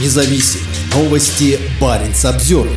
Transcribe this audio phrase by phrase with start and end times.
[0.00, 0.60] независим.
[0.94, 2.68] Новости Баренц обзор.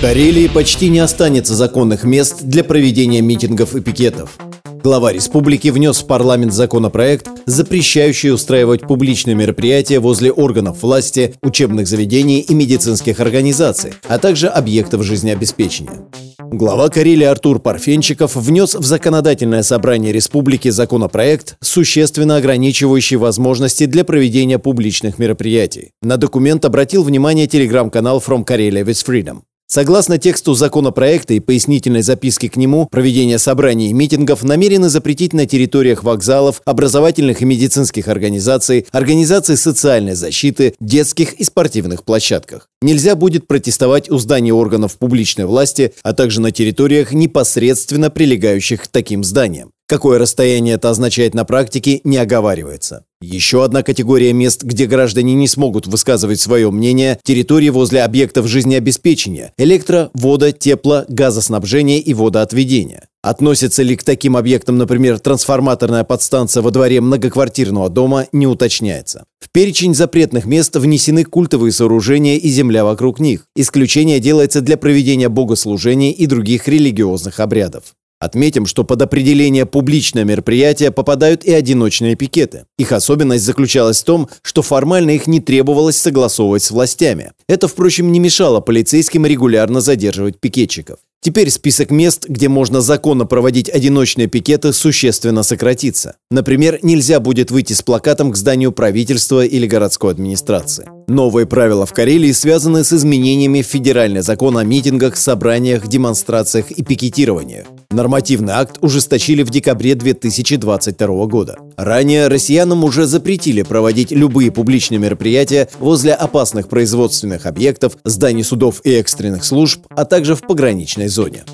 [0.00, 4.38] Карелии почти не останется законных мест для проведения митингов и пикетов.
[4.82, 12.40] Глава республики внес в парламент законопроект, запрещающий устраивать публичные мероприятия возле органов власти, учебных заведений
[12.40, 16.06] и медицинских организаций, а также объектов жизнеобеспечения.
[16.50, 24.58] Глава Карелии Артур Парфенчиков внес в законодательное собрание республики законопроект, существенно ограничивающий возможности для проведения
[24.58, 25.92] публичных мероприятий.
[26.00, 29.42] На документ обратил внимание телеграм-канал From Karelia with Freedom.
[29.70, 35.44] Согласно тексту законопроекта и пояснительной записки к нему, проведение собраний и митингов намерены запретить на
[35.44, 42.70] территориях вокзалов, образовательных и медицинских организаций, организаций социальной защиты, детских и спортивных площадках.
[42.80, 48.88] Нельзя будет протестовать у зданий органов публичной власти, а также на территориях, непосредственно прилегающих к
[48.88, 49.72] таким зданиям.
[49.88, 53.06] Какое расстояние это означает на практике, не оговаривается.
[53.22, 59.54] Еще одна категория мест, где граждане не смогут высказывать свое мнение– территории возле объектов жизнеобеспечения–
[59.56, 63.08] электро, вода, тепло, газоснабжения и водоотведения.
[63.22, 69.24] Относится ли к таким объектам, например, трансформаторная подстанция во дворе многоквартирного дома, не уточняется.
[69.40, 73.46] В перечень запретных мест внесены культовые сооружения и земля вокруг них.
[73.56, 77.94] Исключение делается для проведения богослужений и других религиозных обрядов.
[78.20, 82.64] Отметим, что под определение публичное мероприятие попадают и одиночные пикеты.
[82.76, 87.32] Их особенность заключалась в том, что формально их не требовалось согласовывать с властями.
[87.48, 90.98] Это, впрочем, не мешало полицейским регулярно задерживать пикетчиков.
[91.20, 96.14] Теперь список мест, где можно законно проводить одиночные пикеты, существенно сократится.
[96.30, 100.88] Например, нельзя будет выйти с плакатом к зданию правительства или городской администрации.
[101.08, 106.84] Новые правила в Карелии связаны с изменениями в федеральный закон о митингах, собраниях, демонстрациях и
[106.84, 107.66] пикетированиях.
[107.90, 111.56] Нормативный акт ужесточили в декабре 2022 года.
[111.78, 118.90] Ранее россиянам уже запретили проводить любые публичные мероприятия возле опасных производственных объектов, зданий судов и
[118.90, 121.44] экстренных служб, а также в пограничной зоне.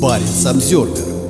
[0.00, 1.21] Парень Самсервер